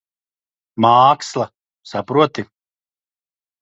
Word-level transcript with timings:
Māksla. 0.85 1.47
Saproti? 1.93 2.49